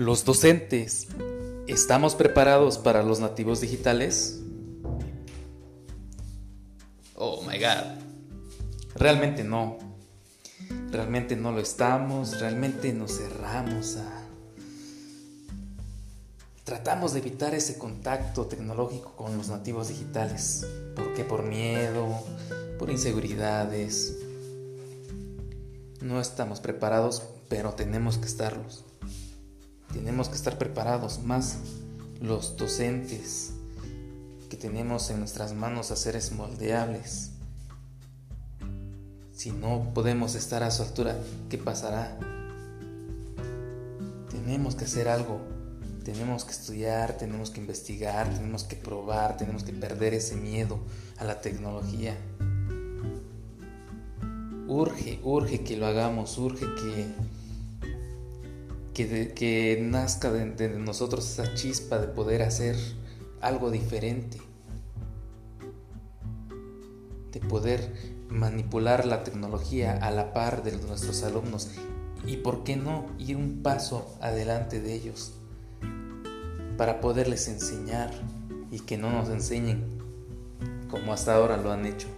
Los 0.00 0.24
docentes, 0.24 1.08
¿estamos 1.66 2.14
preparados 2.14 2.78
para 2.78 3.02
los 3.02 3.20
nativos 3.20 3.60
digitales? 3.60 4.40
Oh 7.16 7.42
my 7.42 7.58
god. 7.58 8.00
Realmente 8.94 9.44
no. 9.44 9.76
Realmente 10.90 11.36
no 11.36 11.52
lo 11.52 11.60
estamos. 11.60 12.40
Realmente 12.40 12.94
nos 12.94 13.18
cerramos 13.18 13.98
a... 13.98 14.22
Tratamos 16.64 17.12
de 17.12 17.18
evitar 17.18 17.54
ese 17.54 17.76
contacto 17.76 18.46
tecnológico 18.46 19.14
con 19.16 19.36
los 19.36 19.50
nativos 19.50 19.88
digitales. 19.88 20.66
¿Por 20.96 21.12
qué? 21.12 21.24
Por 21.24 21.42
miedo, 21.42 22.24
por 22.78 22.88
inseguridades. 22.88 24.16
No 26.00 26.22
estamos 26.22 26.60
preparados, 26.60 27.22
pero 27.50 27.74
tenemos 27.74 28.16
que 28.16 28.24
estarlos. 28.24 28.86
Tenemos 29.92 30.28
que 30.28 30.36
estar 30.36 30.56
preparados 30.56 31.20
más 31.22 31.56
los 32.20 32.56
docentes 32.56 33.52
que 34.48 34.56
tenemos 34.56 35.10
en 35.10 35.18
nuestras 35.18 35.52
manos 35.52 35.90
a 35.90 35.96
seres 35.96 36.32
moldeables. 36.32 37.30
Si 39.32 39.50
no 39.52 39.92
podemos 39.94 40.34
estar 40.34 40.62
a 40.62 40.70
su 40.70 40.82
altura, 40.82 41.16
¿qué 41.48 41.58
pasará? 41.58 42.18
Tenemos 44.30 44.74
que 44.74 44.84
hacer 44.84 45.08
algo, 45.08 45.40
tenemos 46.04 46.44
que 46.44 46.52
estudiar, 46.52 47.16
tenemos 47.16 47.50
que 47.50 47.60
investigar, 47.60 48.28
tenemos 48.28 48.64
que 48.64 48.76
probar, 48.76 49.36
tenemos 49.36 49.64
que 49.64 49.72
perder 49.72 50.14
ese 50.14 50.36
miedo 50.36 50.78
a 51.18 51.24
la 51.24 51.40
tecnología. 51.40 52.16
Urge, 54.68 55.20
urge 55.24 55.64
que 55.64 55.76
lo 55.76 55.86
hagamos, 55.86 56.36
urge 56.38 56.66
que 56.76 57.06
que, 59.08 59.78
nazca 59.82 60.30
de, 60.30 60.68
nosotros 60.68 61.30
esa 61.30 61.54
chispa 61.54 61.98
de 61.98 62.08
poder 62.08 62.42
hacer 62.42 62.76
algo 63.40 63.70
diferente, 63.70 64.38
de 67.32 67.40
poder 67.40 67.92
manipular 68.28 69.06
la 69.06 69.24
tecnología 69.24 69.92
a 69.92 70.10
la 70.10 70.32
par 70.32 70.62
de 70.62 70.72
nuestros 70.72 71.22
alumnos. 71.22 71.70
Y 72.26 72.38
por 72.38 72.64
qué 72.64 72.76
no 72.76 73.06
ir 73.18 73.36
un 73.36 73.62
paso 73.62 74.16
adelante 74.20 74.80
de 74.80 74.94
ellos. 74.94 75.34
Para 76.76 77.00
poderles 77.00 77.48
enseñar 77.48 78.10
y 78.70 78.80
que 78.80 78.98
no 78.98 79.10
nos 79.10 79.28
enseñen 79.28 79.84
como 80.90 81.12
hasta 81.12 81.34
ahora 81.34 81.56
lo 81.56 81.72
han 81.72 81.86
hecho. 81.86 82.08